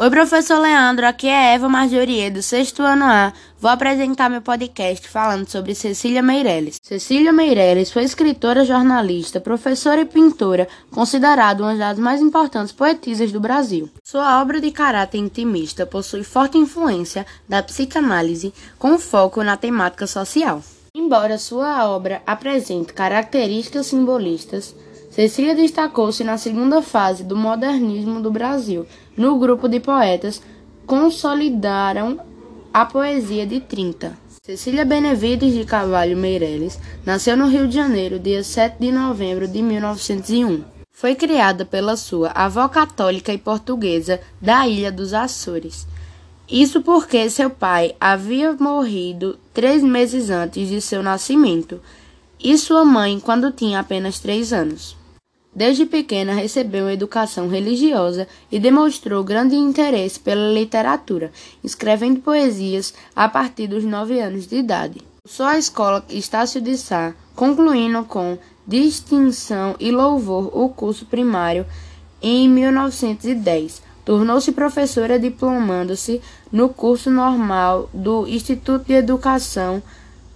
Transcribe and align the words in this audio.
Oi, 0.00 0.10
professor 0.10 0.60
Leandro, 0.60 1.04
aqui 1.04 1.26
é 1.26 1.54
Eva 1.54 1.68
Marjorie, 1.68 2.30
do 2.30 2.40
sexto 2.40 2.84
ano 2.84 3.04
A. 3.04 3.32
Vou 3.58 3.68
apresentar 3.68 4.30
meu 4.30 4.40
podcast 4.40 5.08
falando 5.08 5.48
sobre 5.48 5.74
Cecília 5.74 6.22
Meirelles. 6.22 6.76
Cecília 6.80 7.32
Meirelles 7.32 7.90
foi 7.90 8.04
escritora, 8.04 8.64
jornalista, 8.64 9.40
professora 9.40 10.02
e 10.02 10.04
pintora, 10.04 10.68
considerada 10.92 11.64
uma 11.64 11.74
das 11.74 11.98
mais 11.98 12.20
importantes 12.20 12.70
poetisas 12.70 13.32
do 13.32 13.40
Brasil. 13.40 13.90
Sua 14.04 14.40
obra 14.40 14.60
de 14.60 14.70
caráter 14.70 15.18
intimista 15.18 15.84
possui 15.84 16.22
forte 16.22 16.56
influência 16.56 17.26
da 17.48 17.60
psicanálise, 17.60 18.54
com 18.78 19.00
foco 19.00 19.42
na 19.42 19.56
temática 19.56 20.06
social. 20.06 20.62
Embora 20.94 21.38
sua 21.38 21.88
obra 21.88 22.22
apresente 22.24 22.92
características 22.92 23.86
simbolistas, 23.86 24.76
Cecília 25.10 25.54
destacou-se 25.54 26.22
na 26.22 26.36
segunda 26.36 26.82
fase 26.82 27.24
do 27.24 27.36
modernismo 27.36 28.20
do 28.20 28.30
Brasil. 28.30 28.86
No 29.16 29.38
grupo 29.38 29.68
de 29.68 29.80
poetas 29.80 30.42
consolidaram 30.86 32.20
a 32.72 32.84
poesia 32.84 33.46
de 33.46 33.60
30. 33.60 34.16
Cecília 34.42 34.84
Benevides 34.84 35.52
de 35.52 35.64
Carvalho 35.64 36.16
Meireles 36.16 36.78
nasceu 37.04 37.36
no 37.36 37.48
Rio 37.48 37.66
de 37.66 37.74
Janeiro, 37.74 38.18
dia 38.18 38.42
7 38.42 38.76
de 38.78 38.92
novembro 38.92 39.48
de 39.48 39.60
1901. 39.60 40.62
Foi 40.92 41.14
criada 41.14 41.64
pela 41.64 41.96
sua 41.96 42.30
avó 42.30 42.68
católica 42.68 43.32
e 43.32 43.38
portuguesa 43.38 44.20
da 44.40 44.66
ilha 44.66 44.90
dos 44.90 45.14
Açores. 45.14 45.86
Isso 46.48 46.82
porque 46.82 47.28
seu 47.28 47.50
pai 47.50 47.94
havia 48.00 48.54
morrido 48.54 49.38
três 49.52 49.82
meses 49.82 50.30
antes 50.30 50.68
de 50.68 50.80
seu 50.80 51.02
nascimento 51.02 51.80
e 52.42 52.56
sua 52.56 52.84
mãe 52.84 53.20
quando 53.20 53.52
tinha 53.52 53.80
apenas 53.80 54.18
três 54.18 54.52
anos. 54.52 54.97
Desde 55.58 55.86
pequena 55.86 56.34
recebeu 56.34 56.88
educação 56.88 57.48
religiosa 57.48 58.28
e 58.48 58.60
demonstrou 58.60 59.24
grande 59.24 59.56
interesse 59.56 60.20
pela 60.20 60.52
literatura, 60.52 61.32
escrevendo 61.64 62.20
poesias 62.20 62.94
a 63.16 63.28
partir 63.28 63.66
dos 63.66 63.82
nove 63.82 64.20
anos 64.20 64.46
de 64.46 64.54
idade. 64.54 65.02
Cursou 65.20 65.46
a 65.46 65.58
escola 65.58 66.04
Estácio 66.10 66.60
de 66.60 66.78
Sá, 66.78 67.12
concluindo 67.34 68.04
com 68.04 68.38
distinção 68.64 69.74
e 69.80 69.90
louvor 69.90 70.56
o 70.56 70.68
curso 70.68 71.04
primário 71.06 71.66
em 72.22 72.48
1910. 72.48 73.82
Tornou-se 74.04 74.52
professora 74.52 75.18
diplomando-se 75.18 76.20
no 76.52 76.68
curso 76.68 77.10
normal 77.10 77.90
do 77.92 78.28
Instituto 78.28 78.86
de 78.86 78.92
Educação 78.92 79.82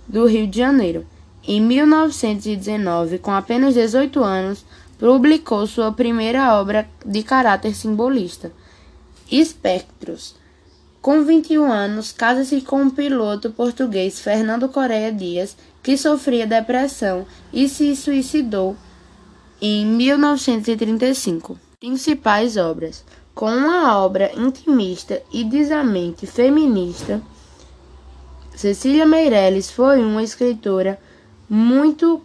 do 0.09 0.27
Rio 0.27 0.49
de 0.49 0.59
Janeiro. 0.59 1.07
Em 1.47 1.61
1919, 1.61 3.19
com 3.19 3.31
apenas 3.31 3.75
18 3.75 4.23
anos, 4.23 4.65
publicou 5.03 5.67
sua 5.67 5.91
primeira 5.91 6.57
obra 6.61 6.89
de 7.05 7.25
caráter 7.25 7.75
simbolista, 7.75 8.53
Espectros. 9.29 10.37
Com 11.01 11.25
21 11.25 11.73
anos, 11.73 12.13
casa-se 12.13 12.61
com 12.61 12.85
o 12.85 12.91
piloto 12.93 13.51
português 13.51 14.21
Fernando 14.21 14.69
Correia 14.69 15.11
Dias, 15.11 15.57
que 15.83 15.99
sofria 15.99 16.47
depressão 16.47 17.27
e 17.53 17.69
se 17.69 17.97
suicidou 17.97 18.77
em 19.61 19.85
1935. 19.85 21.59
Principais 21.81 22.57
obras: 22.57 23.05
com 23.35 23.51
uma 23.51 23.99
obra 23.99 24.31
intimista 24.37 25.21
e 25.33 25.43
desamente 25.43 26.29
feminista, 26.29 27.21
Cecília 28.55 29.05
Meirelles 29.05 29.69
foi 29.69 30.01
uma 30.01 30.23
escritora 30.23 30.97
muito 31.51 32.23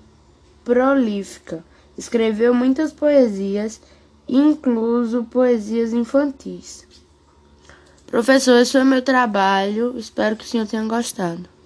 prolífica 0.64 1.66
Escreveu 1.98 2.54
muitas 2.54 2.92
poesias, 2.94 3.82
incluso 4.28 5.24
poesias 5.24 5.94
infantis. 5.94 6.86
Professor, 8.06 8.60
esse 8.60 8.72
foi 8.72 8.84
meu 8.84 9.02
trabalho. 9.02 9.98
Espero 9.98 10.36
que 10.36 10.46
o 10.46 10.48
senhor 10.48 10.68
tenha 10.68 10.84
gostado. 10.86 11.57